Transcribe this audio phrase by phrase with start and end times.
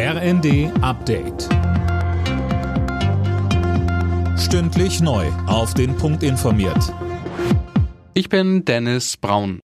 [0.00, 1.48] RND Update.
[4.38, 5.26] Stündlich neu.
[5.48, 6.94] Auf den Punkt informiert.
[8.14, 9.58] Ich bin Dennis Braun.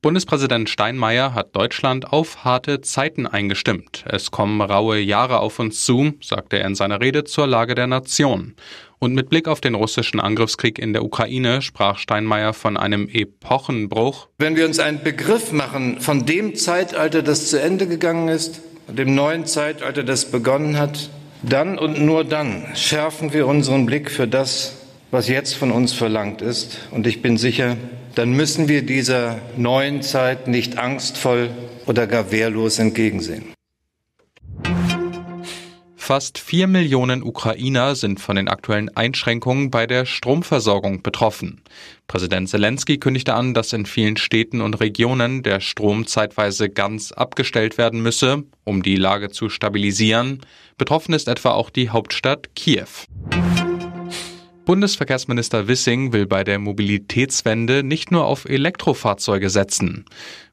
[0.00, 4.02] Bundespräsident Steinmeier hat Deutschland auf harte Zeiten eingestimmt.
[4.08, 7.88] Es kommen raue Jahre auf uns zu, sagte er in seiner Rede zur Lage der
[7.88, 8.54] Nation.
[8.98, 14.28] Und mit Blick auf den russischen Angriffskrieg in der Ukraine sprach Steinmeier von einem Epochenbruch.
[14.38, 19.14] Wenn wir uns einen Begriff machen von dem Zeitalter, das zu Ende gegangen ist, dem
[19.14, 21.10] neuen Zeitalter, das begonnen hat,
[21.42, 24.76] dann und nur dann schärfen wir unseren Blick für das,
[25.10, 26.78] was jetzt von uns verlangt ist.
[26.90, 27.76] Und ich bin sicher,
[28.14, 31.50] dann müssen wir dieser neuen Zeit nicht angstvoll
[31.86, 33.44] oder gar wehrlos entgegensehen.
[36.12, 41.62] Fast vier Millionen Ukrainer sind von den aktuellen Einschränkungen bei der Stromversorgung betroffen.
[42.06, 47.78] Präsident Zelensky kündigte an, dass in vielen Städten und Regionen der Strom zeitweise ganz abgestellt
[47.78, 50.42] werden müsse, um die Lage zu stabilisieren.
[50.76, 53.06] Betroffen ist etwa auch die Hauptstadt Kiew.
[54.66, 60.04] Bundesverkehrsminister Wissing will bei der Mobilitätswende nicht nur auf Elektrofahrzeuge setzen.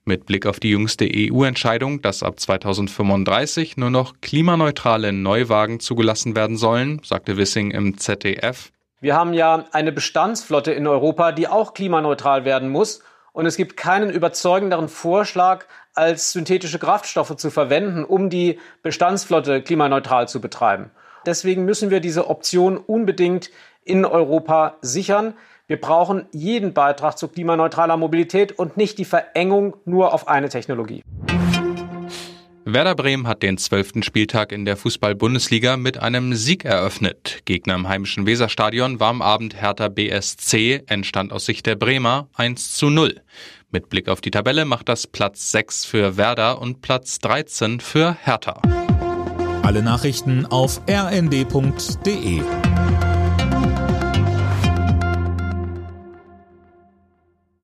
[0.09, 6.57] Mit Blick auf die jüngste EU-Entscheidung, dass ab 2035 nur noch klimaneutrale Neuwagen zugelassen werden
[6.57, 8.71] sollen, sagte Wissing im ZDF.
[9.02, 13.03] Wir haben ja eine Bestandsflotte in Europa, die auch klimaneutral werden muss.
[13.33, 20.27] Und es gibt keinen überzeugenderen Vorschlag, als synthetische Kraftstoffe zu verwenden, um die Bestandsflotte klimaneutral
[20.27, 20.89] zu betreiben.
[21.27, 23.52] Deswegen müssen wir diese Option unbedingt
[23.83, 25.35] in Europa sichern.
[25.69, 31.03] Wir brauchen jeden Beitrag zu klimaneutraler Mobilität und nicht die Verengung nur auf eine Technologie.
[32.65, 37.41] Werder Bremen hat den zwölften Spieltag in der Fußball-Bundesliga mit einem Sieg eröffnet.
[37.45, 42.75] Gegner im heimischen Weserstadion war am Abend Hertha BSC, entstand aus Sicht der Bremer 1
[42.75, 43.21] zu 0.
[43.69, 48.17] Mit Blick auf die Tabelle macht das Platz 6 für Werder und Platz 13 für
[48.23, 48.59] Hertha.
[49.61, 52.41] Alle Nachrichten auf rnd.de